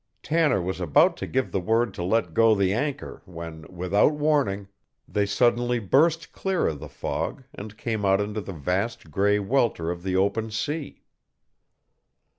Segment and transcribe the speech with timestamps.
[0.23, 4.67] Tanner was about to give the word to let go the anchor when, without warning,
[5.07, 9.91] they suddenly burst clear of the fog and came out into the vast gray welter
[9.91, 11.03] of the open sea.